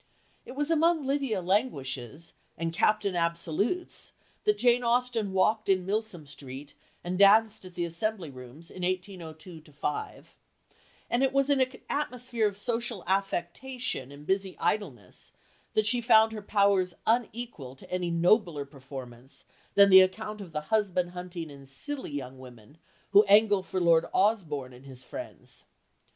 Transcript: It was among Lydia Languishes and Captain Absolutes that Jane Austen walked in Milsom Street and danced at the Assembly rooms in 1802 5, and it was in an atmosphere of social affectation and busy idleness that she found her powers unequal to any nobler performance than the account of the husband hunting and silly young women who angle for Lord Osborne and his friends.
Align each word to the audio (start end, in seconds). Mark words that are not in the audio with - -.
It 0.47 0.53
was 0.53 0.71
among 0.71 1.05
Lydia 1.05 1.43
Languishes 1.43 2.33
and 2.57 2.73
Captain 2.73 3.15
Absolutes 3.15 4.13
that 4.45 4.57
Jane 4.57 4.83
Austen 4.83 5.31
walked 5.31 5.69
in 5.69 5.85
Milsom 5.85 6.25
Street 6.25 6.73
and 7.03 7.19
danced 7.19 7.65
at 7.65 7.75
the 7.75 7.85
Assembly 7.85 8.31
rooms 8.31 8.71
in 8.71 8.81
1802 8.81 9.71
5, 9.71 10.35
and 11.07 11.21
it 11.21 11.31
was 11.31 11.51
in 11.51 11.61
an 11.61 11.73
atmosphere 11.87 12.47
of 12.47 12.57
social 12.57 13.03
affectation 13.05 14.11
and 14.11 14.25
busy 14.25 14.57
idleness 14.59 15.33
that 15.75 15.85
she 15.85 16.01
found 16.01 16.31
her 16.31 16.41
powers 16.41 16.95
unequal 17.05 17.75
to 17.75 17.91
any 17.91 18.09
nobler 18.09 18.65
performance 18.65 19.45
than 19.75 19.91
the 19.91 20.01
account 20.01 20.41
of 20.41 20.51
the 20.51 20.61
husband 20.73 21.11
hunting 21.11 21.51
and 21.51 21.69
silly 21.69 22.09
young 22.09 22.39
women 22.39 22.79
who 23.11 23.23
angle 23.25 23.61
for 23.61 23.79
Lord 23.79 24.07
Osborne 24.15 24.73
and 24.73 24.87
his 24.87 25.03
friends. 25.03 25.65